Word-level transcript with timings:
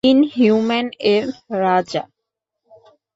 Inhuman 0.03 0.85
এর 1.13 1.25
রাজা। 1.63 2.03